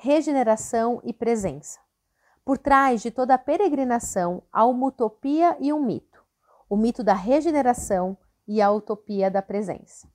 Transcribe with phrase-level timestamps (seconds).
[0.00, 1.80] regeneração e presença.
[2.44, 6.24] Por trás de toda a peregrinação há uma utopia e um mito:
[6.70, 8.16] o mito da regeneração
[8.46, 10.08] e a utopia da presença.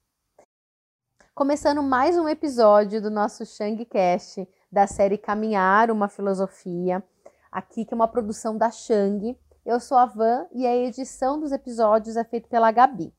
[1.35, 7.03] Começando mais um episódio do nosso Shangcast da série Caminhar uma Filosofia,
[7.51, 9.37] aqui que é uma produção da Shang.
[9.65, 13.13] Eu sou a Van e a edição dos episódios é feita pela Gabi.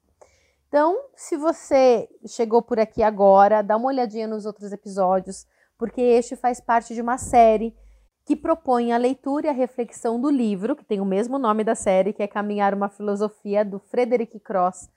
[0.69, 5.47] Então, se você chegou por aqui agora, dá uma olhadinha nos outros episódios,
[5.79, 7.75] porque este faz parte de uma série
[8.27, 11.75] que propõe a leitura e a reflexão do livro, que tem o mesmo nome da
[11.75, 14.89] série, que é Caminhar uma Filosofia, do Frederick Cross,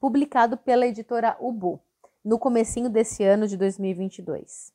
[0.00, 1.80] publicado pela editora Ubu,
[2.24, 4.72] no comecinho desse ano de 2022.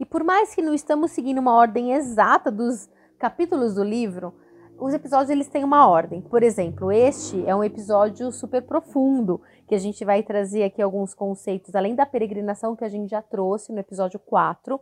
[0.00, 2.88] E por mais que não estamos seguindo uma ordem exata dos
[3.18, 4.34] capítulos do livro,
[4.78, 6.20] os episódios eles têm uma ordem.
[6.20, 11.14] Por exemplo, este é um episódio super profundo, que a gente vai trazer aqui alguns
[11.14, 14.80] conceitos, além da peregrinação que a gente já trouxe no episódio 4,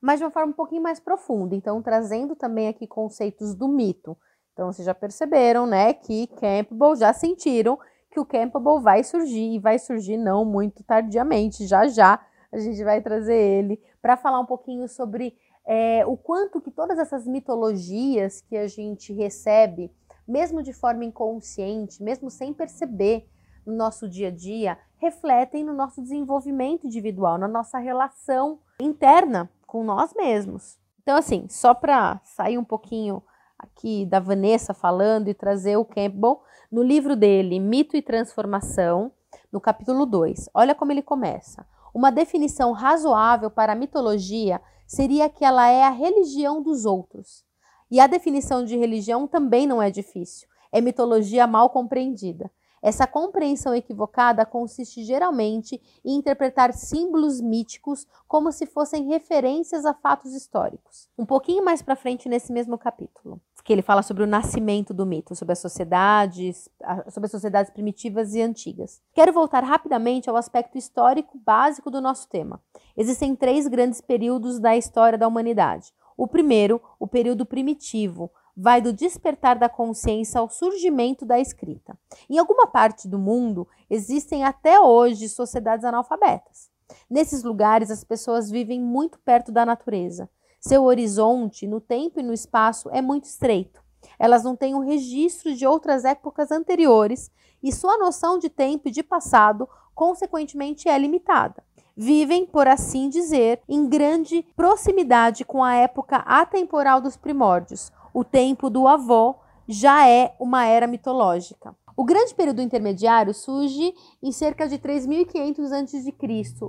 [0.00, 1.54] mas de uma forma um pouquinho mais profunda.
[1.54, 4.16] Então, trazendo também aqui conceitos do mito.
[4.52, 7.78] Então, vocês já perceberam, né, que Campbell já sentiram
[8.10, 12.20] que o Campbell vai surgir e vai surgir não muito tardiamente, já já
[12.52, 15.34] a gente vai trazer ele para falar um pouquinho sobre
[15.66, 19.90] é, o quanto que todas essas mitologias que a gente recebe,
[20.28, 23.26] mesmo de forma inconsciente, mesmo sem perceber
[23.66, 29.82] no nosso dia a dia, refletem no nosso desenvolvimento individual, na nossa relação interna com
[29.82, 30.78] nós mesmos.
[31.02, 33.22] Então, assim, só para sair um pouquinho
[33.58, 39.12] aqui da Vanessa falando e trazer o Campbell, no livro dele, Mito e Transformação,
[39.50, 41.66] no capítulo 2, olha como ele começa.
[41.92, 47.44] Uma definição razoável para a mitologia seria que ela é a religião dos outros.
[47.90, 50.48] E a definição de religião também não é difícil.
[50.72, 52.50] É mitologia mal compreendida.
[52.82, 60.34] Essa compreensão equivocada consiste geralmente em interpretar símbolos míticos como se fossem referências a fatos
[60.34, 61.08] históricos.
[61.16, 65.06] Um pouquinho mais para frente nesse mesmo capítulo, que ele fala sobre o nascimento do
[65.06, 66.68] mito, sobre as sociedades,
[67.08, 69.00] sobre as sociedades primitivas e antigas.
[69.14, 72.60] Quero voltar rapidamente ao aspecto histórico básico do nosso tema.
[72.96, 75.94] Existem três grandes períodos da história da humanidade.
[76.16, 81.98] O primeiro, o período primitivo, vai do despertar da consciência ao surgimento da escrita.
[82.28, 86.70] Em alguma parte do mundo existem até hoje sociedades analfabetas.
[87.08, 90.28] Nesses lugares, as pessoas vivem muito perto da natureza.
[90.60, 93.82] Seu horizonte, no tempo e no espaço, é muito estreito.
[94.18, 97.30] Elas não têm um registro de outras épocas anteriores
[97.62, 101.62] e sua noção de tempo e de passado, consequentemente, é limitada
[101.96, 108.68] vivem, por assim dizer, em grande proximidade com a época atemporal dos primórdios, o tempo
[108.68, 109.36] do avô
[109.68, 111.74] já é uma era mitológica.
[111.96, 116.14] O grande período intermediário surge em cerca de 3500 a.C.,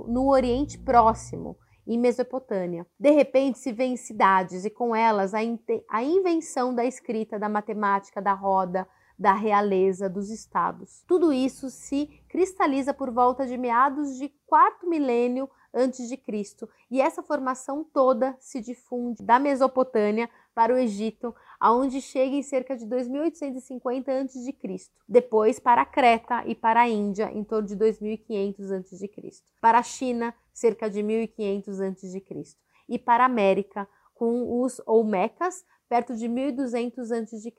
[0.06, 1.56] no Oriente Próximo,
[1.86, 2.86] em Mesopotâmia.
[2.98, 5.38] De repente se vê em cidades e com elas a,
[5.90, 8.86] a invenção da escrita, da matemática, da roda,
[9.18, 11.04] da realeza, dos estados.
[11.06, 17.00] Tudo isso se cristaliza por volta de meados de quarto milênio antes de Cristo, e
[17.00, 22.86] essa formação toda se difunde da Mesopotâmia para o Egito, aonde chega em cerca de
[22.86, 24.54] 2850 a.C.
[25.08, 29.10] Depois para a Creta e para a Índia, em torno de 2500 a.C.
[29.60, 32.24] Para a China, cerca de 1500 a.C.
[32.88, 37.54] E para a América, com os Olmecas, perto de 1200 a.C.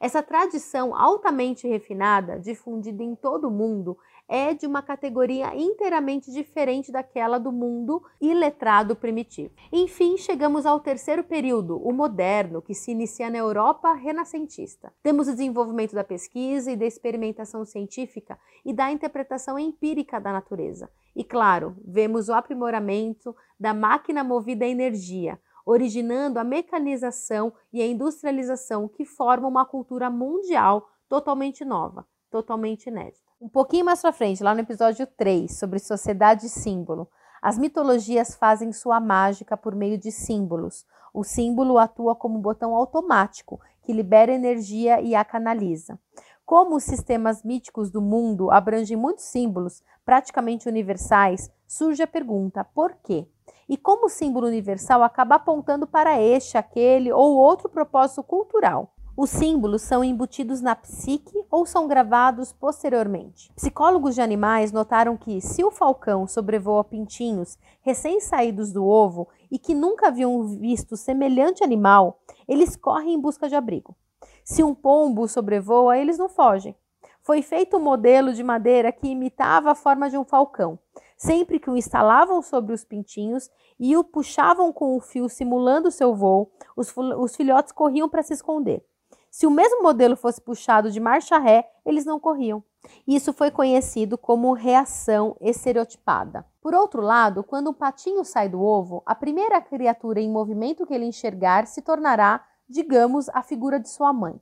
[0.00, 3.96] Essa tradição altamente refinada, difundida em todo o mundo,
[4.28, 9.54] é de uma categoria inteiramente diferente daquela do mundo iletrado primitivo.
[9.72, 14.92] Enfim, chegamos ao terceiro período, o moderno, que se inicia na Europa renascentista.
[15.02, 20.90] Temos o desenvolvimento da pesquisa e da experimentação científica e da interpretação empírica da natureza.
[21.16, 27.86] E claro, vemos o aprimoramento da máquina movida a energia, originando a mecanização e a
[27.86, 33.28] industrialização que formam uma cultura mundial totalmente nova, totalmente inédita.
[33.38, 37.06] Um pouquinho mais para frente, lá no episódio 3, sobre sociedade e símbolo,
[37.42, 40.86] as mitologias fazem sua mágica por meio de símbolos.
[41.12, 46.00] O símbolo atua como um botão automático que libera energia e a canaliza.
[46.46, 52.94] Como os sistemas míticos do mundo abrangem muitos símbolos praticamente universais, surge a pergunta: por
[53.04, 53.28] quê?
[53.68, 58.92] E como símbolo universal acaba apontando para este, aquele ou outro propósito cultural.
[59.20, 63.52] Os símbolos são embutidos na psique ou são gravados posteriormente.
[63.56, 69.74] Psicólogos de animais notaram que, se o falcão sobrevoa pintinhos recém-saídos do ovo e que
[69.74, 73.96] nunca haviam visto semelhante animal, eles correm em busca de abrigo.
[74.44, 76.76] Se um pombo sobrevoa, eles não fogem.
[77.20, 80.78] Foi feito um modelo de madeira que imitava a forma de um falcão.
[81.18, 86.14] Sempre que o instalavam sobre os pintinhos e o puxavam com o fio simulando seu
[86.14, 88.86] voo, os, os filhotes corriam para se esconder.
[89.28, 92.62] Se o mesmo modelo fosse puxado de marcha ré, eles não corriam.
[93.04, 96.46] Isso foi conhecido como reação estereotipada.
[96.62, 100.94] Por outro lado, quando um patinho sai do ovo, a primeira criatura em movimento que
[100.94, 104.40] ele enxergar se tornará, digamos, a figura de sua mãe.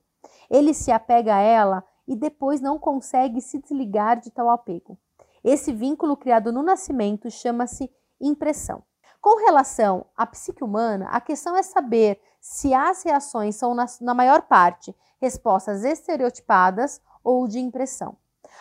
[0.50, 4.98] Ele se apega a ela e depois não consegue se desligar de tal apego.
[5.46, 7.88] Esse vínculo criado no nascimento chama-se
[8.20, 8.82] impressão.
[9.20, 14.12] Com relação à psique humana, a questão é saber se as reações são, na, na
[14.12, 18.16] maior parte, respostas estereotipadas ou de impressão.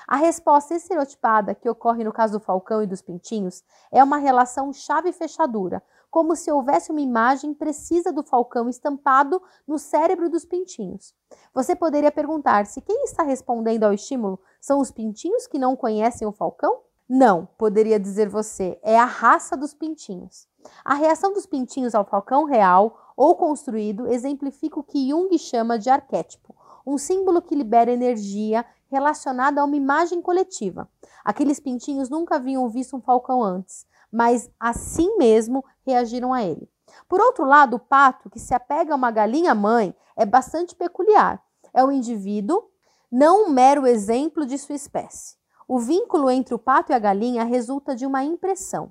[0.08, 4.72] A resposta estereotipada que ocorre no caso do falcão e dos pintinhos é uma relação
[4.72, 5.82] chave-fechadura,
[6.16, 11.14] como se houvesse uma imagem precisa do falcão estampado no cérebro dos pintinhos.
[11.54, 16.32] Você poderia perguntar-se quem está respondendo ao estímulo são os pintinhos que não conhecem o
[16.32, 16.80] falcão?
[17.08, 20.48] Não, poderia dizer você, é a raça dos pintinhos.
[20.86, 25.90] A reação dos pintinhos ao falcão real ou construído exemplifica o que Jung chama de
[25.90, 26.56] arquétipo,
[26.88, 30.88] um símbolo que libera energia relacionada a uma imagem coletiva.
[31.26, 33.86] Aqueles pintinhos nunca haviam visto um falcão antes,
[34.16, 36.70] mas assim mesmo reagiram a ele.
[37.10, 41.44] Por outro lado, o pato, que se apega a uma galinha mãe, é bastante peculiar.
[41.74, 42.64] É um indivíduo,
[43.12, 45.36] não um mero exemplo de sua espécie.
[45.68, 48.90] O vínculo entre o pato e a galinha resulta de uma impressão.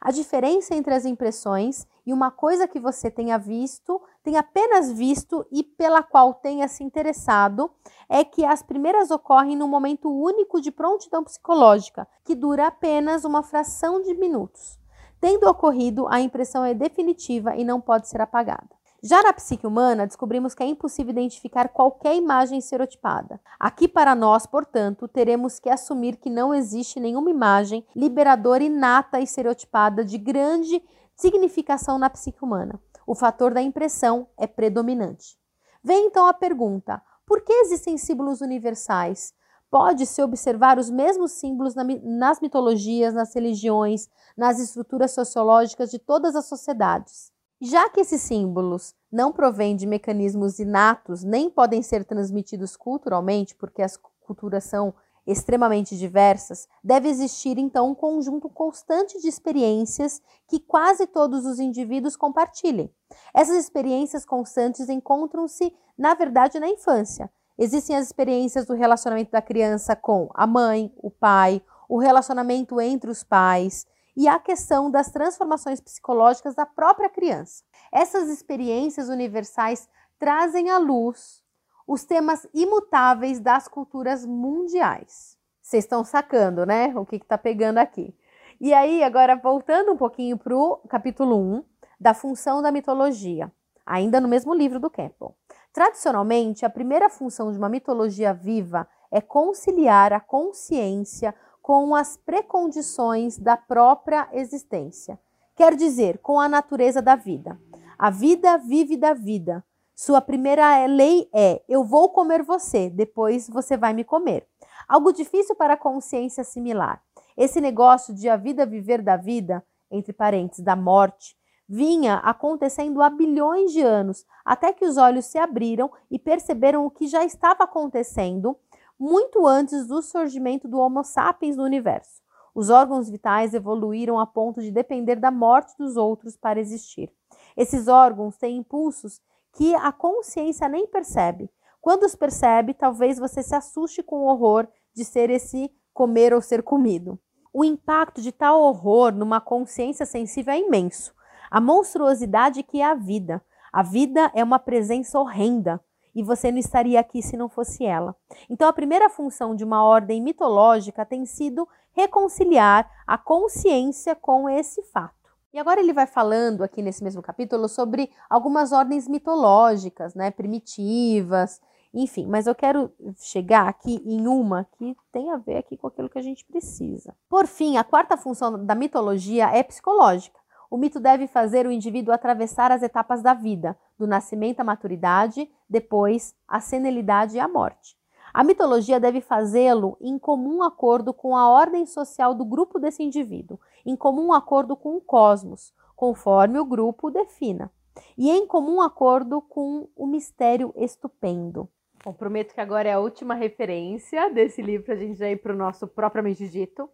[0.00, 5.46] A diferença entre as impressões e uma coisa que você tenha visto, tenha apenas visto
[5.50, 7.70] e pela qual tenha se interessado,
[8.08, 13.42] é que as primeiras ocorrem num momento único de prontidão psicológica, que dura apenas uma
[13.42, 14.78] fração de minutos.
[15.20, 18.68] Tendo ocorrido, a impressão é definitiva e não pode ser apagada.
[19.06, 23.38] Já na psique humana, descobrimos que é impossível identificar qualquer imagem estereotipada.
[23.60, 29.24] Aqui para nós, portanto, teremos que assumir que não existe nenhuma imagem liberadora inata e
[29.24, 30.82] estereotipada de grande
[31.14, 32.80] significação na psique humana.
[33.06, 35.38] O fator da impressão é predominante.
[35.82, 39.34] Vem então a pergunta: por que existem símbolos universais?
[39.70, 46.46] Pode-se observar os mesmos símbolos nas mitologias, nas religiões, nas estruturas sociológicas de todas as
[46.46, 47.32] sociedades.
[47.60, 53.82] Já que esses símbolos não provêm de mecanismos inatos nem podem ser transmitidos culturalmente, porque
[53.82, 54.94] as culturas são
[55.26, 62.16] extremamente diversas, deve existir então um conjunto constante de experiências que quase todos os indivíduos
[62.16, 62.92] compartilhem.
[63.32, 67.30] Essas experiências constantes encontram-se, na verdade, na infância.
[67.56, 73.10] Existem as experiências do relacionamento da criança com a mãe, o pai, o relacionamento entre
[73.10, 73.86] os pais,
[74.16, 77.64] e a questão das transformações psicológicas da própria criança.
[77.92, 79.88] Essas experiências universais
[80.18, 81.43] trazem à luz
[81.86, 85.36] os temas imutáveis das culturas mundiais.
[85.60, 86.92] Vocês estão sacando, né?
[86.96, 88.14] O que está pegando aqui.
[88.60, 91.64] E aí, agora voltando um pouquinho para o capítulo 1
[91.98, 93.50] da função da mitologia,
[93.84, 95.34] ainda no mesmo livro do Campbell.
[95.72, 103.38] Tradicionalmente, a primeira função de uma mitologia viva é conciliar a consciência com as precondições
[103.38, 105.18] da própria existência.
[105.56, 107.58] Quer dizer, com a natureza da vida.
[107.98, 109.64] A vida vive da vida.
[109.94, 114.46] Sua primeira lei é: eu vou comer você, depois você vai me comer.
[114.88, 117.00] Algo difícil para a consciência assimilar.
[117.36, 121.36] Esse negócio de a vida viver da vida, entre parênteses, da morte,
[121.68, 126.90] vinha acontecendo há bilhões de anos, até que os olhos se abriram e perceberam o
[126.90, 128.56] que já estava acontecendo
[128.98, 132.22] muito antes do surgimento do Homo sapiens no universo.
[132.54, 137.12] Os órgãos vitais evoluíram a ponto de depender da morte dos outros para existir.
[137.56, 139.20] Esses órgãos têm impulsos
[139.54, 141.50] que a consciência nem percebe.
[141.80, 146.40] Quando os percebe, talvez você se assuste com o horror de ser esse comer ou
[146.40, 147.18] ser comido.
[147.52, 151.14] O impacto de tal horror numa consciência sensível é imenso.
[151.50, 153.44] A monstruosidade que é a vida.
[153.72, 155.80] A vida é uma presença horrenda
[156.14, 158.14] e você não estaria aqui se não fosse ela.
[158.48, 164.82] Então, a primeira função de uma ordem mitológica tem sido reconciliar a consciência com esse
[164.84, 165.23] fato.
[165.54, 171.60] E agora ele vai falando aqui nesse mesmo capítulo sobre algumas ordens mitológicas, né, primitivas,
[171.94, 176.10] enfim, mas eu quero chegar aqui em uma que tem a ver aqui com aquilo
[176.10, 177.14] que a gente precisa.
[177.28, 180.40] Por fim, a quarta função da mitologia é psicológica.
[180.68, 185.48] O mito deve fazer o indivíduo atravessar as etapas da vida, do nascimento à maturidade,
[185.70, 187.96] depois a senilidade e a morte.
[188.34, 193.60] A mitologia deve fazê-lo em comum acordo com a ordem social do grupo desse indivíduo,
[193.84, 197.70] em comum acordo com o cosmos, conforme o grupo defina,
[198.16, 201.68] e em comum acordo com o mistério estupendo.
[202.04, 205.36] Bom, prometo que agora é a última referência desse livro para a gente já ir
[205.36, 206.88] para o nosso propriamente dito.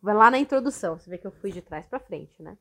[0.00, 2.56] Vai lá na introdução, você vê que eu fui de trás para frente, né?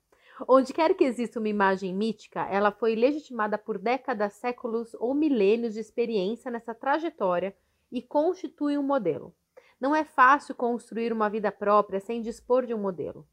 [0.47, 5.73] Onde quer que exista uma imagem mítica, ela foi legitimada por décadas, séculos ou milênios
[5.73, 7.55] de experiência nessa trajetória
[7.91, 9.33] e constitui um modelo.
[9.79, 13.25] Não é fácil construir uma vida própria sem dispor de um modelo.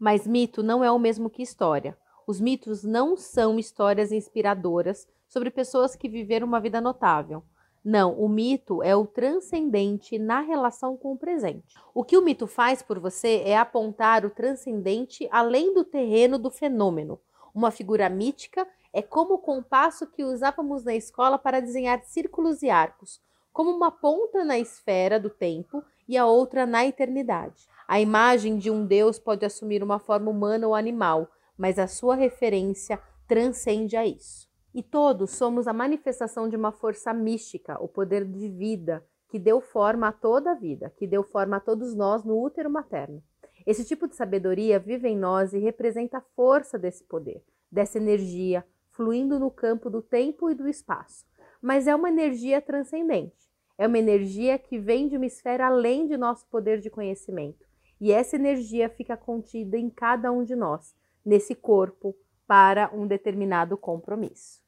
[0.00, 1.94] Mas mito não é o mesmo que história.
[2.26, 7.42] Os mitos não são histórias inspiradoras sobre pessoas que viveram uma vida notável.
[7.84, 11.74] Não, o mito é o transcendente na relação com o presente.
[11.94, 16.50] O que o mito faz por você é apontar o transcendente além do terreno do
[16.50, 17.20] fenômeno.
[17.54, 22.70] Uma figura mítica é como o compasso que usávamos na escola para desenhar círculos e
[22.70, 23.20] arcos,
[23.52, 27.68] como uma ponta na esfera do tempo e a outra na eternidade.
[27.86, 32.16] A imagem de um Deus pode assumir uma forma humana ou animal, mas a sua
[32.16, 34.50] referência transcende a isso.
[34.74, 39.60] E todos somos a manifestação de uma força mística, o poder de vida, que deu
[39.60, 43.22] forma a toda a vida, que deu forma a todos nós no útero materno.
[43.64, 47.40] Esse tipo de sabedoria vive em nós e representa a força desse poder,
[47.70, 51.24] dessa energia, fluindo no campo do tempo e do espaço.
[51.62, 53.49] Mas é uma energia transcendente.
[53.80, 57.64] É uma energia que vem de uma esfera além de nosso poder de conhecimento.
[57.98, 60.94] E essa energia fica contida em cada um de nós,
[61.24, 62.14] nesse corpo,
[62.46, 64.60] para um determinado compromisso.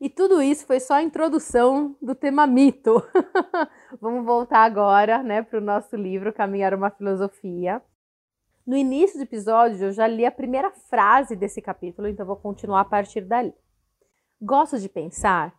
[0.00, 3.02] E tudo isso foi só a introdução do tema mito.
[4.00, 7.82] Vamos voltar agora né, para o nosso livro Caminhar uma Filosofia.
[8.64, 12.82] No início do episódio, eu já li a primeira frase desse capítulo, então vou continuar
[12.82, 13.52] a partir dali.
[14.40, 15.52] Gosto de pensar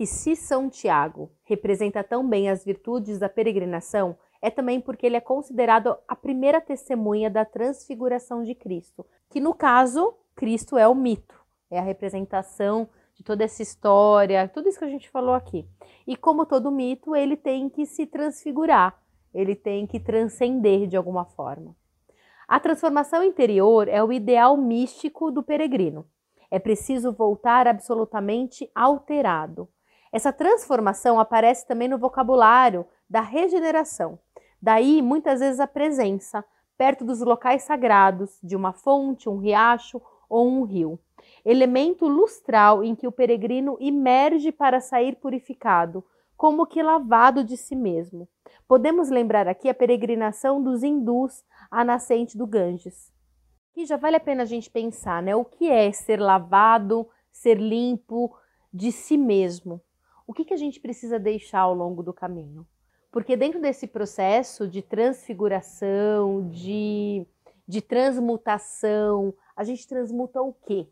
[0.00, 5.16] que se São Tiago representa tão bem as virtudes da peregrinação, é também porque ele
[5.16, 10.94] é considerado a primeira testemunha da transfiguração de Cristo, que no caso Cristo é o
[10.94, 11.38] mito,
[11.70, 15.68] é a representação de toda essa história, tudo isso que a gente falou aqui.
[16.06, 18.98] E como todo mito, ele tem que se transfigurar,
[19.34, 21.76] ele tem que transcender de alguma forma.
[22.48, 26.06] A transformação interior é o ideal místico do peregrino.
[26.50, 29.68] É preciso voltar absolutamente alterado.
[30.12, 34.18] Essa transformação aparece também no vocabulário da regeneração.
[34.60, 36.44] Daí, muitas vezes, a presença
[36.80, 40.00] perto dos locais sagrados, de uma fonte, um riacho
[40.30, 40.98] ou um rio,
[41.44, 46.02] elemento lustral em que o peregrino emerge para sair purificado,
[46.38, 48.26] como que lavado de si mesmo.
[48.66, 53.12] Podemos lembrar aqui a peregrinação dos hindus à nascente do Ganges.
[53.74, 55.36] Que já vale a pena a gente pensar, né?
[55.36, 58.34] O que é ser lavado, ser limpo
[58.72, 59.82] de si mesmo?
[60.30, 62.64] O que, que a gente precisa deixar ao longo do caminho?
[63.10, 67.26] Porque dentro desse processo de transfiguração, de,
[67.66, 70.86] de transmutação, a gente transmuta o quê?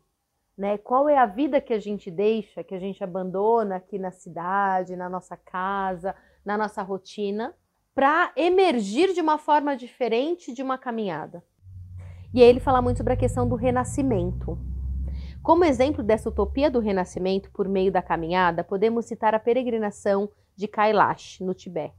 [0.57, 0.77] Né?
[0.77, 4.97] Qual é a vida que a gente deixa, que a gente abandona aqui na cidade,
[4.97, 7.55] na nossa casa, na nossa rotina,
[7.95, 11.41] para emergir de uma forma diferente de uma caminhada?
[12.33, 14.59] E aí ele fala muito sobre a questão do renascimento.
[15.49, 20.67] Como exemplo dessa utopia do renascimento por meio da caminhada, podemos citar a peregrinação de
[20.67, 21.95] Kailash, no Tibete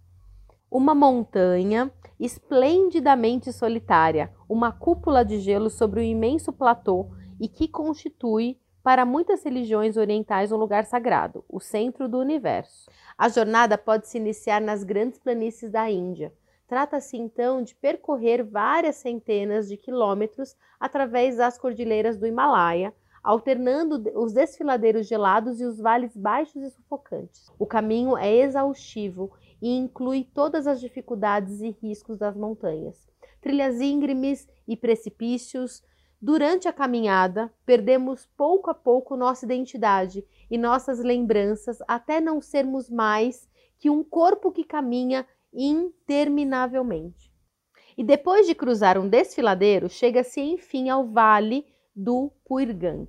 [0.70, 1.90] uma montanha
[2.20, 9.42] esplendidamente solitária, uma cúpula de gelo sobre um imenso platô e que constitui para muitas
[9.42, 12.88] religiões orientais um lugar sagrado, o centro do universo.
[13.18, 16.32] A jornada pode se iniciar nas grandes planícies da Índia.
[16.68, 24.32] Trata-se então de percorrer várias centenas de quilômetros através das cordilheiras do Himalaia, alternando os
[24.32, 27.50] desfiladeiros gelados e os vales baixos e sufocantes.
[27.58, 33.08] O caminho é exaustivo e inclui todas as dificuldades e riscos das montanhas.
[33.40, 35.82] Trilhas íngremes e precipícios.
[36.20, 42.90] Durante a caminhada, perdemos pouco a pouco nossa identidade e nossas lembranças até não sermos
[42.90, 43.48] mais
[43.78, 47.30] que um corpo que caminha interminavelmente.
[47.96, 53.08] E depois de cruzar um desfiladeiro, chega-se enfim ao vale do Puirgang.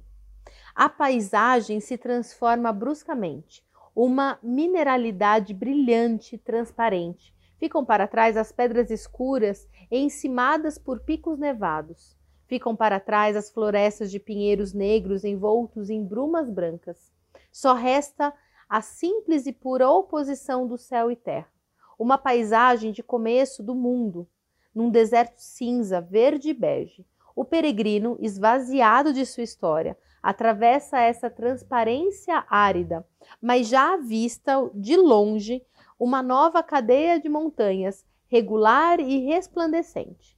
[0.74, 3.64] A paisagem se transforma bruscamente
[3.96, 7.36] uma mineralidade brilhante, transparente.
[7.58, 12.18] Ficam para trás as pedras escuras encimadas por picos nevados.
[12.48, 17.12] Ficam para trás as florestas de pinheiros negros envoltos em brumas brancas.
[17.52, 18.34] Só resta
[18.68, 21.52] a simples e pura oposição do céu e terra.
[22.00, 24.28] Uma paisagem de começo do mundo,
[24.74, 27.06] num deserto cinza, verde e bege.
[27.36, 33.06] O peregrino, esvaziado de sua história, atravessa essa transparência árida,
[33.42, 35.64] mas já avista de longe
[36.00, 40.38] uma nova cadeia de montanhas, regular e resplandecente.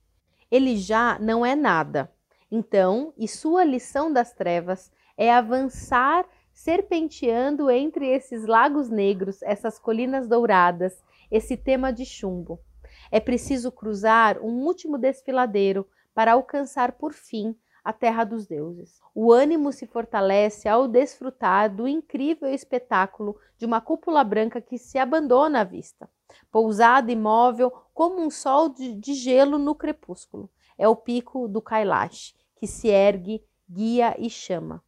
[0.50, 2.12] Ele já não é nada.
[2.52, 10.28] Então, e sua lição das trevas é avançar serpenteando entre esses lagos negros, essas colinas
[10.28, 12.60] douradas, esse tema de chumbo.
[13.12, 19.02] É preciso cruzar um último desfiladeiro para alcançar por fim a terra dos deuses.
[19.14, 24.98] O ânimo se fortalece ao desfrutar do incrível espetáculo de uma cúpula branca que se
[24.98, 26.10] abandona à vista,
[26.52, 30.50] pousada imóvel como um sol de gelo no crepúsculo.
[30.78, 34.82] É o pico do Kailash, que se ergue, guia e chama.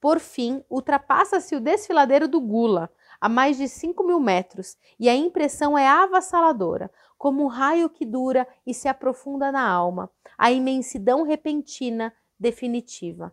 [0.00, 2.90] Por fim, ultrapassa-se o desfiladeiro do Gula,
[3.22, 8.04] a mais de 5 mil metros, e a impressão é avassaladora, como um raio que
[8.04, 13.32] dura e se aprofunda na alma, a imensidão repentina, definitiva.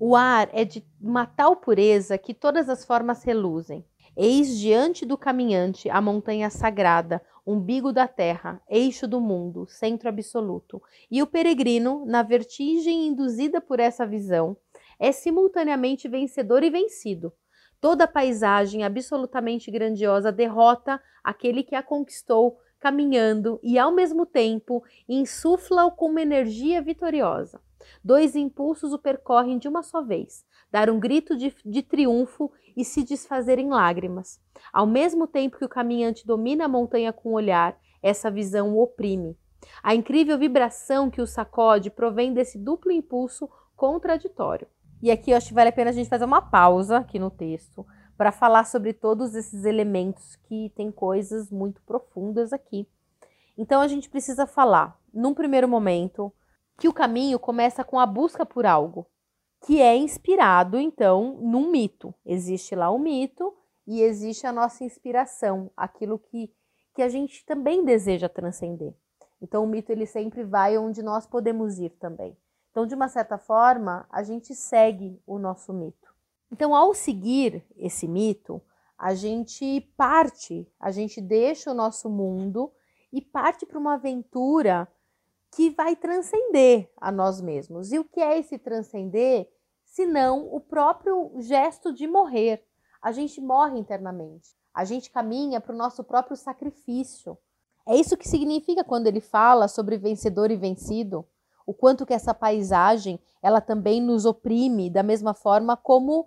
[0.00, 3.84] O ar é de uma tal pureza que todas as formas reluzem.
[4.16, 10.82] Eis diante do caminhante a montanha sagrada, umbigo da terra, eixo do mundo, centro absoluto.
[11.08, 14.56] E o peregrino, na vertigem induzida por essa visão,
[14.98, 17.32] é simultaneamente vencedor e vencido.
[17.80, 25.90] Toda paisagem absolutamente grandiosa derrota aquele que a conquistou caminhando e, ao mesmo tempo, insufla-o
[25.90, 27.60] com uma energia vitoriosa.
[28.04, 32.84] Dois impulsos o percorrem de uma só vez: dar um grito de, de triunfo e
[32.84, 34.40] se desfazer em lágrimas.
[34.72, 38.82] Ao mesmo tempo que o caminhante domina a montanha com o olhar, essa visão o
[38.82, 39.36] oprime.
[39.82, 44.66] A incrível vibração que o sacode provém desse duplo impulso contraditório.
[45.02, 47.30] E aqui eu acho que vale a pena a gente fazer uma pausa aqui no
[47.30, 52.86] texto para falar sobre todos esses elementos que tem coisas muito profundas aqui.
[53.56, 56.32] Então a gente precisa falar, num primeiro momento,
[56.78, 59.06] que o caminho começa com a busca por algo,
[59.66, 62.14] que é inspirado então num mito.
[62.24, 63.54] Existe lá um mito
[63.86, 66.52] e existe a nossa inspiração, aquilo que,
[66.94, 68.94] que a gente também deseja transcender.
[69.40, 72.36] Então o mito ele sempre vai onde nós podemos ir também.
[72.70, 76.14] Então, de uma certa forma, a gente segue o nosso mito.
[76.52, 78.62] Então, ao seguir esse mito,
[78.96, 82.72] a gente parte, a gente deixa o nosso mundo
[83.12, 84.86] e parte para uma aventura
[85.52, 87.92] que vai transcender a nós mesmos.
[87.92, 89.50] E o que é esse transcender?
[89.84, 92.64] Senão o próprio gesto de morrer.
[93.02, 94.54] A gente morre internamente.
[94.72, 97.36] A gente caminha para o nosso próprio sacrifício.
[97.86, 101.26] É isso que significa quando ele fala sobre vencedor e vencido
[101.66, 106.26] o quanto que essa paisagem ela também nos oprime da mesma forma como,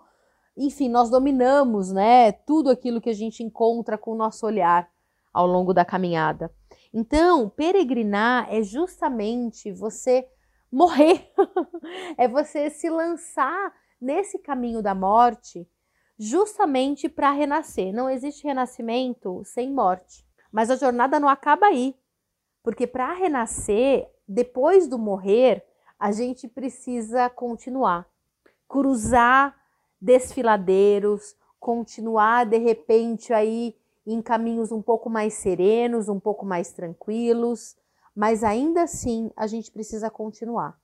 [0.58, 4.90] enfim, nós dominamos, né, tudo aquilo que a gente encontra com o nosso olhar
[5.34, 6.54] ao longo da caminhada.
[6.94, 10.28] Então, peregrinar é justamente você
[10.72, 11.32] morrer,
[12.18, 15.68] é você se lançar nesse caminho da morte,
[16.18, 17.94] justamente para renascer.
[17.94, 21.96] Não existe renascimento sem morte, mas a jornada não acaba aí,
[22.62, 25.66] porque para renascer depois do morrer,
[26.00, 28.08] a gente precisa continuar,
[28.68, 29.56] cruzar
[30.02, 37.76] desfiladeiros, continuar de repente aí em caminhos um pouco mais serenos, um pouco mais tranquilos,
[38.16, 40.78] mas ainda assim a gente precisa continuar.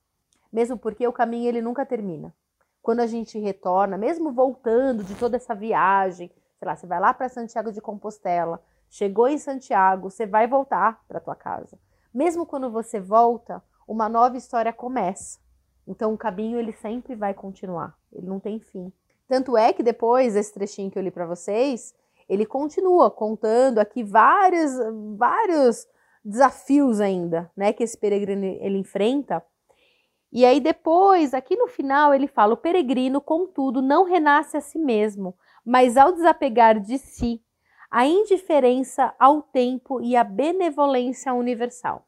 [0.52, 2.34] Mesmo porque o caminho ele nunca termina.
[2.82, 7.12] Quando a gente retorna, mesmo voltando de toda essa viagem, sei lá, você vai lá
[7.12, 11.78] para Santiago de Compostela, chegou em Santiago, você vai voltar para tua casa.
[12.12, 15.38] Mesmo quando você volta, uma nova história começa.
[15.86, 18.92] Então o caminho ele sempre vai continuar, ele não tem fim.
[19.26, 21.94] Tanto é que depois desse trechinho que eu li para vocês,
[22.28, 24.72] ele continua contando aqui vários,
[25.16, 25.86] vários
[26.24, 29.42] desafios ainda, né, que esse peregrino ele enfrenta.
[30.32, 34.78] E aí depois, aqui no final, ele fala: "O peregrino, contudo, não renasce a si
[34.78, 37.42] mesmo, mas ao desapegar de si,
[37.90, 42.06] a indiferença ao tempo e a benevolência universal.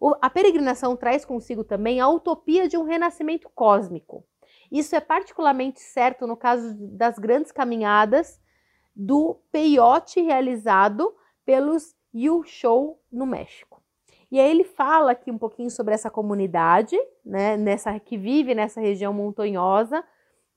[0.00, 4.24] O, a peregrinação traz consigo também a utopia de um renascimento cósmico.
[4.70, 8.40] Isso é particularmente certo no caso das grandes caminhadas
[8.94, 13.82] do peiote realizado pelos Yu Show no México.
[14.30, 18.80] E aí ele fala aqui um pouquinho sobre essa comunidade, né, nessa que vive nessa
[18.80, 20.04] região montanhosa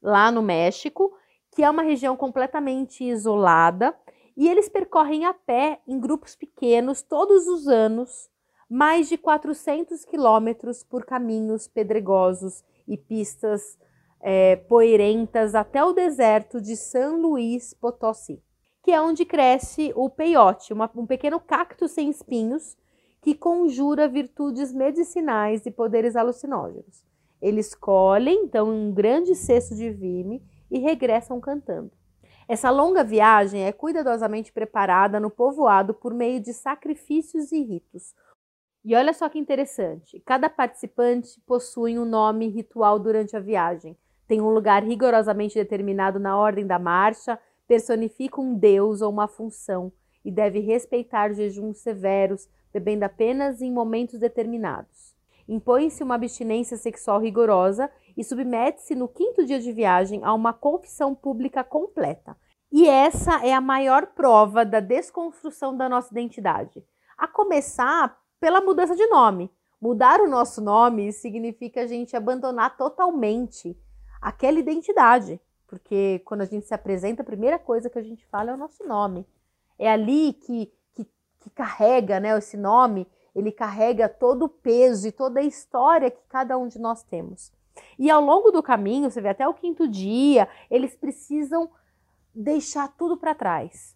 [0.02, 1.14] lá no México,
[1.52, 3.96] que é uma região completamente isolada,
[4.40, 8.30] e eles percorrem a pé em grupos pequenos todos os anos,
[8.70, 13.78] mais de 400 quilômetros por caminhos pedregosos e pistas
[14.22, 18.42] é, poeirentas até o deserto de São Luís Potosí,
[18.82, 22.78] que é onde cresce o peiote, uma, um pequeno cacto sem espinhos
[23.22, 27.04] que conjura virtudes medicinais e poderes alucinógenos.
[27.42, 31.99] Eles colhem, então, um grande cesto de vime e regressam cantando.
[32.50, 38.16] Essa longa viagem é cuidadosamente preparada no povoado por meio de sacrifícios e ritos.
[38.84, 43.96] E olha só que interessante: cada participante possui um nome ritual durante a viagem,
[44.28, 49.94] tem um lugar rigorosamente determinado na ordem da marcha, personifica um deus ou uma função
[50.26, 55.16] e deve respeitar jejuns severos bebendo apenas em momentos determinados.
[55.48, 61.16] Impõe-se uma abstinência sexual rigorosa e submete-se no quinto dia de viagem a uma confissão
[61.16, 62.36] pública completa.
[62.70, 66.86] E essa é a maior prova da desconstrução da nossa identidade.
[67.18, 69.50] A começar pela mudança de nome.
[69.80, 73.80] Mudar o nosso nome significa a gente abandonar totalmente
[74.22, 75.40] aquela identidade.
[75.66, 78.58] Porque quando a gente se apresenta, a primeira coisa que a gente fala é o
[78.58, 79.26] nosso nome.
[79.78, 81.08] É ali que, que,
[81.40, 86.22] que carrega né, esse nome, ele carrega todo o peso e toda a história que
[86.28, 87.58] cada um de nós temos.
[87.98, 91.70] E ao longo do caminho, você vê até o quinto dia, eles precisam
[92.34, 93.96] deixar tudo para trás.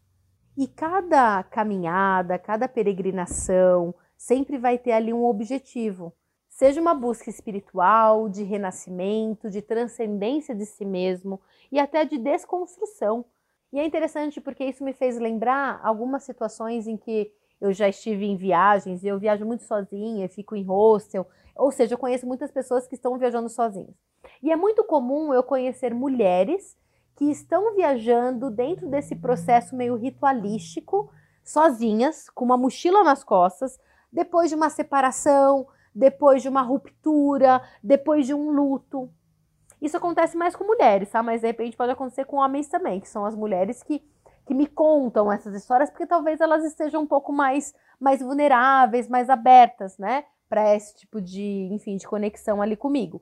[0.57, 6.13] E cada caminhada, cada peregrinação, sempre vai ter ali um objetivo.
[6.47, 11.41] Seja uma busca espiritual, de renascimento, de transcendência de si mesmo
[11.71, 13.25] e até de desconstrução.
[13.71, 17.33] E é interessante porque isso me fez lembrar algumas situações em que
[17.63, 21.97] eu já estive em viagens eu viajo muito sozinha, fico em hostel, ou seja, eu
[21.97, 23.95] conheço muitas pessoas que estão viajando sozinhas.
[24.41, 26.77] E é muito comum eu conhecer mulheres
[27.15, 31.09] que estão viajando dentro desse processo meio ritualístico,
[31.43, 33.79] sozinhas, com uma mochila nas costas,
[34.11, 39.09] depois de uma separação, depois de uma ruptura, depois de um luto.
[39.81, 41.23] Isso acontece mais com mulheres, tá?
[41.23, 44.03] Mas de repente pode acontecer com homens também, que são as mulheres que,
[44.53, 49.27] que me contam essas histórias, porque talvez elas estejam um pouco mais, mais vulneráveis, mais
[49.29, 50.25] abertas, né?
[50.47, 53.19] Para esse tipo de, enfim, de conexão ali comigo.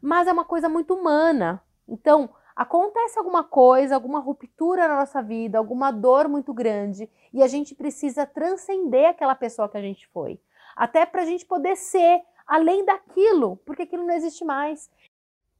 [0.00, 1.60] Mas é uma coisa muito humana.
[1.88, 7.48] Então, acontece alguma coisa, alguma ruptura na nossa vida, alguma dor muito grande e a
[7.48, 10.40] gente precisa transcender aquela pessoa que a gente foi,
[10.76, 14.88] até para a gente poder ser além daquilo, porque aquilo não existe mais.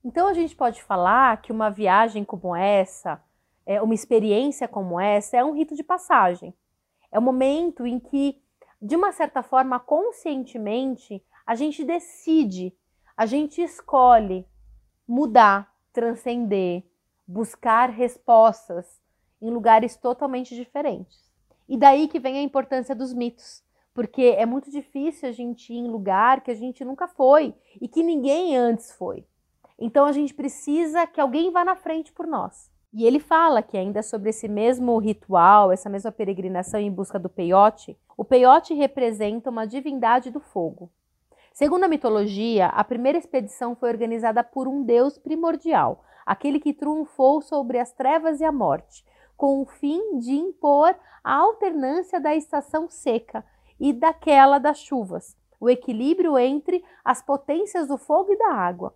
[0.05, 3.21] Então a gente pode falar que uma viagem como essa,
[3.69, 6.55] é, uma experiência como essa, é um rito de passagem.
[7.13, 8.41] É um momento em que,
[8.81, 12.75] de uma certa forma, conscientemente, a gente decide,
[13.15, 14.49] a gente escolhe
[15.07, 16.83] mudar, transcender,
[17.27, 19.03] buscar respostas
[19.41, 21.31] em lugares totalmente diferentes.
[21.69, 25.77] E daí que vem a importância dos mitos, porque é muito difícil a gente ir
[25.77, 29.27] em lugar que a gente nunca foi e que ninguém antes foi.
[29.79, 32.71] Então a gente precisa que alguém vá na frente por nós.
[32.93, 37.29] E ele fala que ainda sobre esse mesmo ritual, essa mesma peregrinação em busca do
[37.29, 40.91] peiote, o peiote representa uma divindade do fogo.
[41.53, 47.43] Segundo a mitologia, a primeira expedição foi organizada por um deus primordial, aquele que triunfou
[47.43, 49.05] sobre as trevas e a morte,
[49.37, 53.45] com o fim de impor a alternância da estação seca
[53.79, 58.95] e daquela das chuvas, o equilíbrio entre as potências do fogo e da água.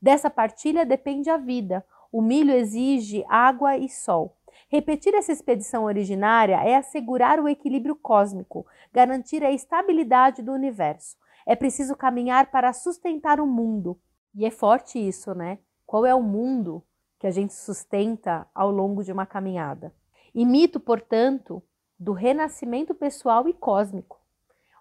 [0.00, 1.84] Dessa partilha depende a vida.
[2.14, 4.36] O milho exige água e sol.
[4.68, 11.16] Repetir essa expedição originária é assegurar o equilíbrio cósmico, garantir a estabilidade do universo.
[11.44, 13.98] É preciso caminhar para sustentar o mundo.
[14.32, 15.58] E é forte isso, né?
[15.84, 16.84] Qual é o mundo
[17.18, 19.92] que a gente sustenta ao longo de uma caminhada?
[20.32, 21.60] Imito, portanto,
[21.98, 24.20] do renascimento pessoal e cósmico.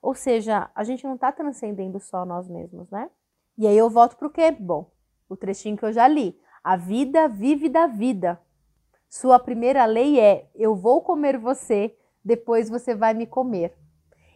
[0.04, 3.10] Ou seja, a gente não está transcendendo só nós mesmos, né?
[3.58, 4.52] E aí eu volto para o quê?
[4.52, 4.91] Bom,
[5.28, 6.39] o trechinho que eu já li.
[6.63, 8.39] A vida vive da vida.
[9.10, 13.76] Sua primeira lei é: eu vou comer você, depois você vai me comer.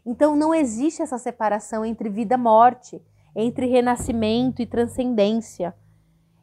[0.05, 3.01] Então não existe essa separação entre vida e morte,
[3.35, 5.73] entre renascimento e transcendência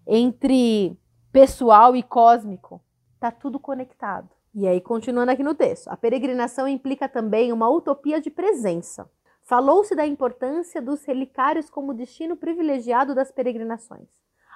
[0.06, 0.96] entre
[1.32, 2.80] pessoal e cósmico.
[3.14, 4.28] Está tudo conectado.
[4.54, 9.10] E aí, continuando aqui no texto, a peregrinação implica também uma utopia de presença.
[9.42, 14.08] Falou-se da importância dos relicários como destino privilegiado das peregrinações.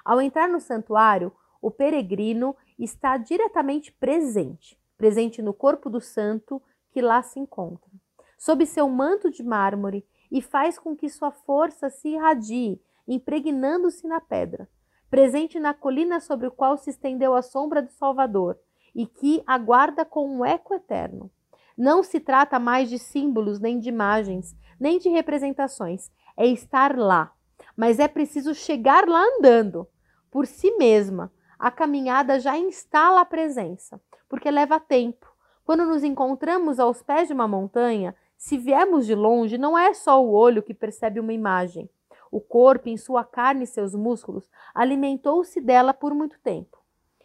[0.09, 6.99] Ao entrar no santuário, o peregrino está diretamente presente, presente no corpo do santo que
[6.99, 7.91] lá se encontra,
[8.35, 14.19] sob seu manto de mármore, e faz com que sua força se irradie, impregnando-se na
[14.19, 14.67] pedra
[15.11, 18.57] presente na colina sobre o qual se estendeu a sombra do Salvador
[18.95, 21.31] e que aguarda com um eco eterno.
[21.77, 27.31] Não se trata mais de símbolos, nem de imagens, nem de representações, é estar lá.
[27.75, 29.87] Mas é preciso chegar lá andando,
[30.31, 31.31] por si mesma.
[31.57, 35.27] A caminhada já instala a presença, porque leva tempo.
[35.65, 40.23] Quando nos encontramos aos pés de uma montanha, se viemos de longe, não é só
[40.23, 41.89] o olho que percebe uma imagem.
[42.31, 46.77] O corpo, em sua carne e seus músculos, alimentou-se dela por muito tempo.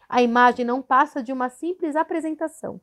[0.09, 2.81] A imagem não passa de uma simples apresentação.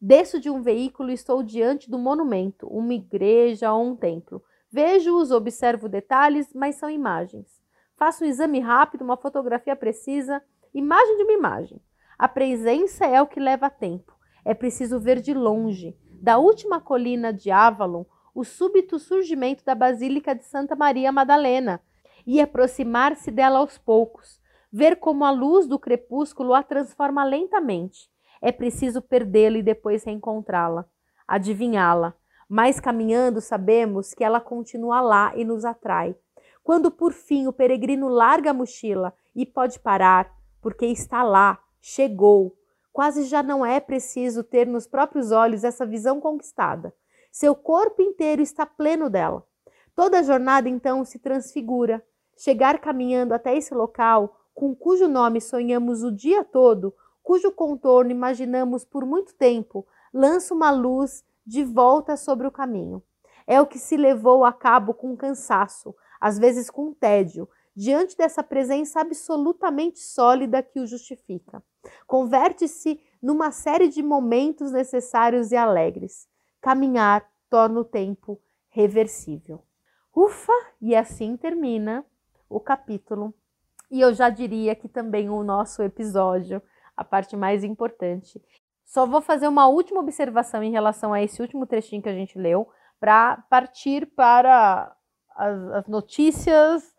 [0.00, 4.42] Desço de um veículo e estou diante do monumento, uma igreja ou um templo.
[4.70, 7.63] Vejo-os, observo detalhes, mas são imagens.
[7.96, 11.80] Faço um exame rápido, uma fotografia precisa, imagem de uma imagem.
[12.18, 14.12] A presença é o que leva tempo.
[14.44, 15.96] É preciso ver de longe.
[16.10, 18.04] Da última colina de Avalon,
[18.34, 21.80] o súbito surgimento da Basílica de Santa Maria Madalena
[22.26, 24.40] e aproximar-se dela aos poucos,
[24.72, 28.10] ver como a luz do crepúsculo a transforma lentamente.
[28.42, 30.84] É preciso perdê-la e depois reencontrá-la,
[31.28, 32.14] adivinhá-la.
[32.48, 36.16] Mas caminhando, sabemos que ela continua lá e nos atrai.
[36.64, 42.56] Quando por fim o peregrino larga a mochila e pode parar, porque está lá, chegou,
[42.90, 46.94] quase já não é preciso ter nos próprios olhos essa visão conquistada.
[47.30, 49.46] Seu corpo inteiro está pleno dela.
[49.94, 52.02] Toda a jornada então se transfigura.
[52.36, 58.84] Chegar caminhando até esse local, com cujo nome sonhamos o dia todo, cujo contorno imaginamos
[58.84, 63.02] por muito tempo, lança uma luz de volta sobre o caminho.
[63.46, 68.42] É o que se levou a cabo com cansaço, às vezes com tédio, diante dessa
[68.42, 71.62] presença absolutamente sólida que o justifica.
[72.06, 76.26] Converte-se numa série de momentos necessários e alegres.
[76.62, 79.62] Caminhar torna o tempo reversível.
[80.16, 80.54] Ufa!
[80.80, 82.02] E assim termina
[82.48, 83.34] o capítulo.
[83.90, 86.62] E eu já diria que também o nosso episódio,
[86.96, 88.42] a parte mais importante.
[88.82, 92.38] Só vou fazer uma última observação em relação a esse último trechinho que a gente
[92.38, 92.66] leu,
[92.98, 94.90] para partir para
[95.34, 96.94] as, as notícias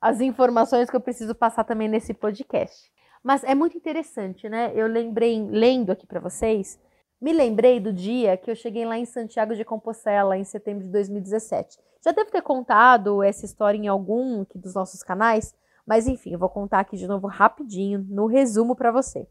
[0.00, 2.90] as informações que eu preciso passar também nesse podcast.
[3.22, 4.72] Mas é muito interessante, né?
[4.74, 6.80] Eu lembrei, lendo aqui para vocês,
[7.20, 10.90] me lembrei do dia que eu cheguei lá em Santiago de Compostela, em setembro de
[10.90, 11.78] 2017.
[12.02, 15.54] Já devo ter contado essa história em algum dos nossos canais,
[15.86, 19.28] mas enfim, eu vou contar aqui de novo rapidinho, no resumo para você.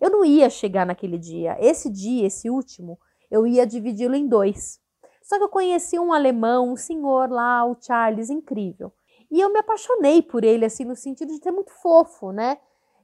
[0.00, 1.56] Eu não ia chegar naquele dia.
[1.60, 2.98] Esse dia, esse último,
[3.30, 4.80] eu ia dividi-lo em dois.
[5.28, 8.90] Só que eu conheci um alemão, um senhor lá, o Charles, incrível.
[9.30, 12.56] E eu me apaixonei por ele, assim, no sentido de ser muito fofo, né?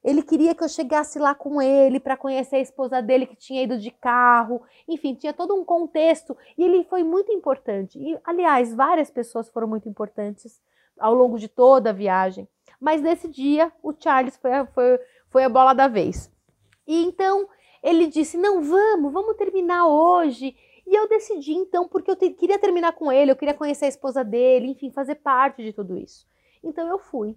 [0.02, 3.62] Ele queria que eu chegasse lá com ele para conhecer a esposa dele que tinha
[3.62, 4.62] ido de carro.
[4.88, 7.98] Enfim, tinha todo um contexto e ele foi muito importante.
[7.98, 10.62] E, aliás, várias pessoas foram muito importantes
[10.98, 12.48] ao longo de toda a viagem.
[12.80, 16.32] Mas nesse dia, o Charles foi a, foi, foi a bola da vez.
[16.86, 17.46] E então
[17.82, 20.56] ele disse: Não, vamos, vamos terminar hoje.
[20.86, 23.88] E eu decidi então, porque eu te, queria terminar com ele, eu queria conhecer a
[23.88, 26.26] esposa dele, enfim, fazer parte de tudo isso.
[26.62, 27.36] Então eu fui.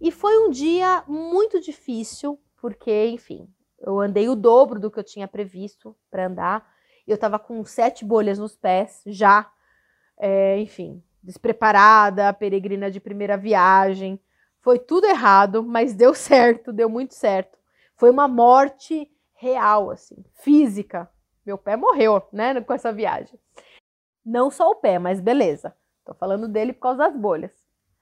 [0.00, 3.48] E foi um dia muito difícil, porque, enfim,
[3.80, 6.74] eu andei o dobro do que eu tinha previsto para andar.
[7.06, 9.50] Eu estava com sete bolhas nos pés, já,
[10.18, 14.20] é, enfim, despreparada, peregrina de primeira viagem.
[14.60, 17.58] Foi tudo errado, mas deu certo, deu muito certo.
[17.96, 21.10] Foi uma morte real, assim, física,
[21.44, 23.38] meu pé morreu, né, com essa viagem.
[24.24, 25.74] Não só o pé, mas beleza.
[26.04, 27.52] Tô falando dele por causa das bolhas.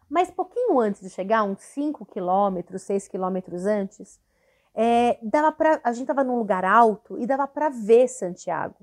[0.08, 4.20] Mas pouquinho antes de chegar, uns 5 quilômetros, 6 quilômetros antes,
[4.74, 8.76] é, dava pra, a gente estava num lugar alto e dava para ver Santiago.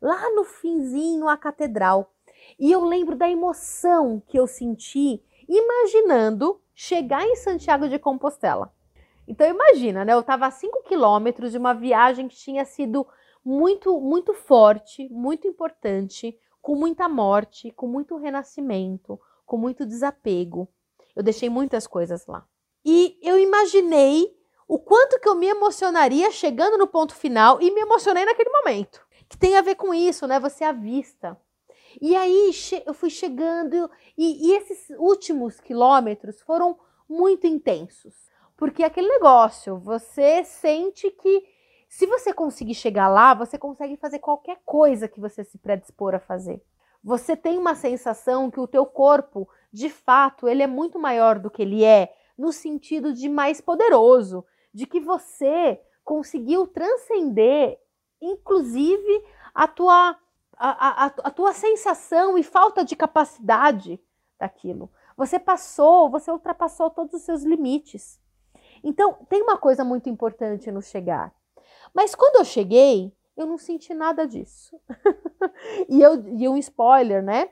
[0.00, 2.12] Lá no finzinho, a catedral.
[2.58, 8.72] E eu lembro da emoção que eu senti imaginando chegar em Santiago de Compostela.
[9.26, 10.12] Então imagina, né?
[10.12, 13.06] Eu estava a 5 quilômetros de uma viagem que tinha sido
[13.44, 20.68] muito, muito forte, muito importante, com muita morte, com muito renascimento, com muito desapego.
[21.14, 22.46] Eu deixei muitas coisas lá.
[22.84, 24.34] E eu imaginei
[24.66, 29.04] o quanto que eu me emocionaria chegando no ponto final e me emocionei naquele momento.
[29.28, 30.38] Que tem a ver com isso, né?
[30.40, 31.38] Você avista.
[32.00, 32.50] E aí
[32.86, 36.78] eu fui chegando e, e esses últimos quilômetros foram
[37.08, 38.14] muito intensos.
[38.56, 41.44] Porque aquele negócio, você sente que
[41.92, 46.18] se você conseguir chegar lá, você consegue fazer qualquer coisa que você se predispor a
[46.18, 46.64] fazer.
[47.04, 51.50] Você tem uma sensação que o teu corpo, de fato, ele é muito maior do
[51.50, 57.78] que ele é, no sentido de mais poderoso, de que você conseguiu transcender,
[58.22, 59.24] inclusive,
[59.54, 60.16] a tua,
[60.56, 64.00] a, a, a tua sensação e falta de capacidade
[64.40, 64.90] daquilo.
[65.14, 68.18] Você passou, você ultrapassou todos os seus limites.
[68.82, 71.34] Então, tem uma coisa muito importante no chegar
[71.94, 74.78] mas quando eu cheguei, eu não senti nada disso.
[75.88, 77.48] e, eu, e um spoiler, né?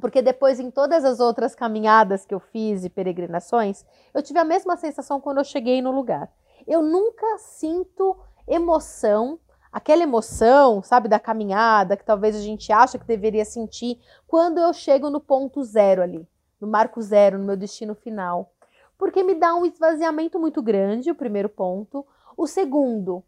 [0.00, 3.84] Porque depois, em todas as outras caminhadas que eu fiz e peregrinações,
[4.14, 6.30] eu tive a mesma sensação quando eu cheguei no lugar.
[6.66, 9.40] Eu nunca sinto emoção,
[9.72, 14.72] aquela emoção, sabe, da caminhada, que talvez a gente acha que deveria sentir, quando eu
[14.72, 16.28] chego no ponto zero ali,
[16.60, 18.52] no marco zero, no meu destino final.
[18.96, 22.06] Porque me dá um esvaziamento muito grande, o primeiro ponto.
[22.36, 23.24] O segundo,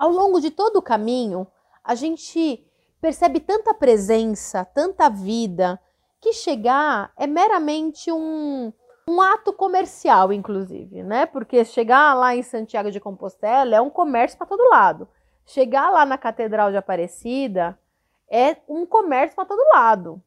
[0.00, 1.46] ao longo de todo o caminho,
[1.84, 2.66] a gente
[3.02, 5.78] percebe tanta presença, tanta vida,
[6.18, 8.72] que chegar é meramente um,
[9.06, 11.26] um ato comercial, inclusive, né?
[11.26, 15.06] Porque chegar lá em Santiago de Compostela é um comércio para todo lado.
[15.44, 17.78] Chegar lá na Catedral de Aparecida
[18.30, 20.22] é um comércio para todo lado.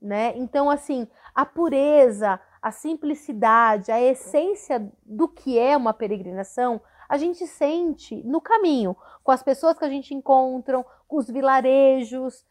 [0.00, 0.32] né?
[0.34, 6.80] Então, assim, a pureza, a simplicidade, a essência do que é uma peregrinação,
[7.12, 12.44] a gente sente no caminho, com as pessoas que a gente encontra, com os vilarejos,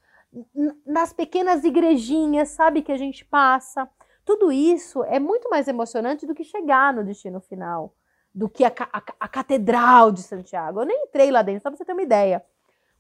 [0.86, 3.89] nas pequenas igrejinhas, sabe, que a gente passa.
[4.23, 7.93] Tudo isso é muito mais emocionante do que chegar no destino final,
[8.34, 10.81] do que a, a, a Catedral de Santiago.
[10.81, 12.43] Eu nem entrei lá dentro, só pra você ter uma ideia.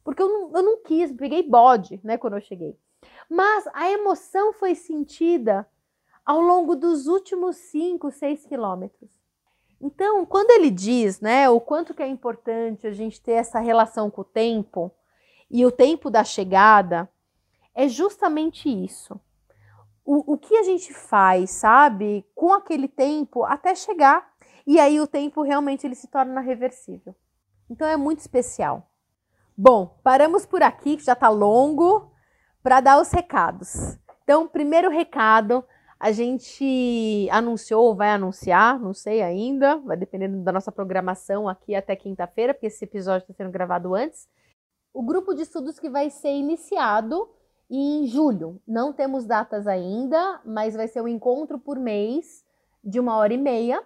[0.03, 2.77] Porque eu não, eu não quis, peguei bode, né, quando eu cheguei.
[3.29, 5.67] Mas a emoção foi sentida
[6.25, 9.20] ao longo dos últimos 5, 6 quilômetros.
[9.81, 14.11] Então, quando ele diz, né, o quanto que é importante a gente ter essa relação
[14.11, 14.91] com o tempo
[15.49, 17.09] e o tempo da chegada,
[17.73, 19.19] é justamente isso.
[20.05, 24.31] O, o que a gente faz, sabe, com aquele tempo até chegar.
[24.67, 27.15] E aí o tempo realmente ele se torna reversível.
[27.69, 28.87] Então é muito especial.
[29.57, 32.11] Bom, paramos por aqui, que já está longo,
[32.61, 33.97] para dar os recados.
[34.23, 35.63] Então, primeiro recado,
[36.01, 41.95] a gente anunciou, vai anunciar, não sei ainda, vai dependendo da nossa programação aqui até
[41.95, 44.27] quinta-feira, porque esse episódio está sendo gravado antes.
[44.91, 47.29] O grupo de estudos que vai ser iniciado
[47.69, 48.59] em julho.
[48.67, 52.43] Não temos datas ainda, mas vai ser um encontro por mês
[52.83, 53.83] de uma hora e meia.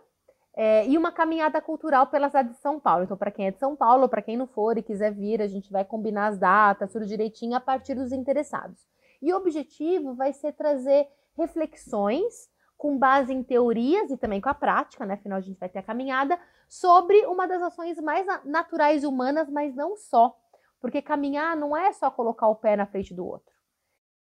[0.55, 3.03] É, e uma caminhada cultural pela cidade de São Paulo.
[3.03, 5.47] Então, para quem é de São Paulo, para quem não for e quiser vir, a
[5.47, 8.87] gente vai combinar as datas, tudo direitinho a partir dos interessados.
[9.21, 14.53] E o objetivo vai ser trazer reflexões com base em teorias e também com a
[14.53, 15.15] prática, né?
[15.15, 19.75] Afinal, a gente vai ter a caminhada sobre uma das ações mais naturais humanas, mas
[19.75, 20.35] não só.
[20.79, 23.53] Porque caminhar não é só colocar o pé na frente do outro.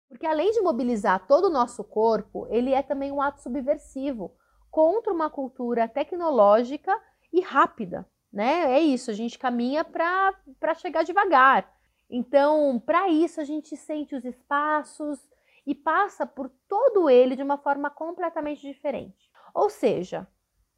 [0.08, 4.36] Porque além de mobilizar todo o nosso corpo, ele é também um ato subversivo
[4.70, 6.96] contra uma cultura tecnológica
[7.32, 8.72] e rápida, né?
[8.74, 11.72] É isso, a gente caminha para chegar devagar.
[12.10, 15.20] Então, para isso, a gente sente os espaços,
[15.66, 19.32] e passa por todo ele de uma forma completamente diferente.
[19.54, 20.28] Ou seja,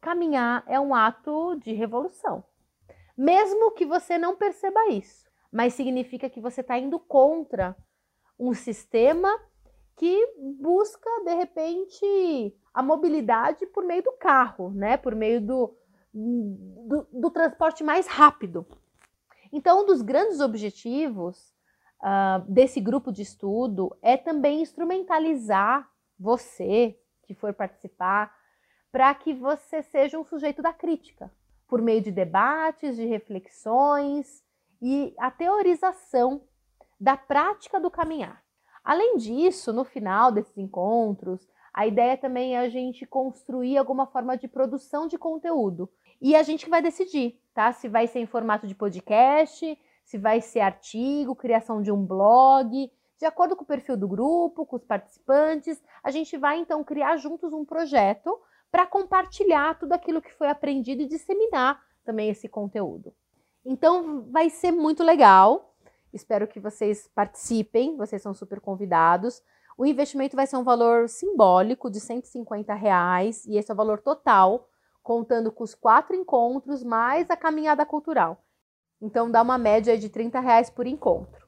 [0.00, 2.44] caminhar é um ato de revolução.
[3.16, 7.76] Mesmo que você não perceba isso, mas significa que você está indo contra
[8.38, 9.28] um sistema
[9.96, 14.98] que busca, de repente, a mobilidade por meio do carro, né?
[14.98, 15.74] por meio do,
[16.12, 18.66] do, do transporte mais rápido.
[19.50, 21.55] Então, um dos grandes objetivos
[22.02, 28.34] uh, desse grupo de estudo é também instrumentalizar você que for participar
[28.90, 31.30] para que você seja um sujeito da crítica,
[31.68, 34.42] por meio de debates, de reflexões
[34.80, 36.42] e a teorização
[36.98, 38.42] da prática do caminhar.
[38.82, 44.36] Além disso, no final desses encontros, a ideia também é a gente construir alguma forma
[44.36, 45.90] de produção de conteúdo.
[46.22, 47.72] E a gente vai decidir, tá?
[47.72, 52.90] Se vai ser em formato de podcast, se vai ser artigo, criação de um blog,
[53.18, 57.16] de acordo com o perfil do grupo, com os participantes, a gente vai então criar
[57.16, 58.38] juntos um projeto
[58.70, 63.12] para compartilhar tudo aquilo que foi aprendido e disseminar também esse conteúdo.
[63.64, 65.74] Então vai ser muito legal.
[66.12, 69.42] Espero que vocês participem, vocês são super convidados.
[69.76, 74.00] O investimento vai ser um valor simbólico de 150 reais e esse é o valor
[74.00, 74.68] total,
[75.02, 78.45] contando com os quatro encontros mais a caminhada cultural.
[79.00, 81.46] Então dá uma média de 30 reais por encontro.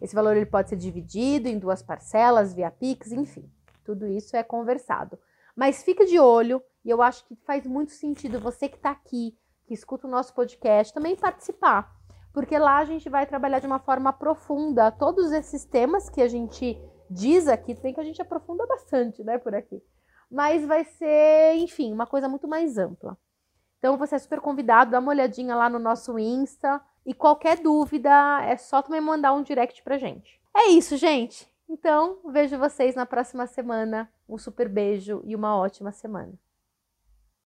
[0.00, 3.50] Esse valor ele pode ser dividido em duas parcelas, via Pix, enfim.
[3.84, 5.18] Tudo isso é conversado.
[5.54, 9.36] Mas fica de olho, e eu acho que faz muito sentido você que está aqui,
[9.66, 11.94] que escuta o nosso podcast, também participar.
[12.32, 16.28] Porque lá a gente vai trabalhar de uma forma profunda todos esses temas que a
[16.28, 19.82] gente diz aqui, tem que a gente aprofunda bastante, né, por aqui.
[20.30, 23.18] Mas vai ser, enfim, uma coisa muito mais ampla.
[23.78, 28.40] Então você é super convidado, dá uma olhadinha lá no nosso Insta, e qualquer dúvida
[28.44, 30.40] é só também mandar um direct pra gente.
[30.56, 31.44] É isso, gente.
[31.68, 34.08] Então, vejo vocês na próxima semana.
[34.28, 36.32] Um super beijo e uma ótima semana.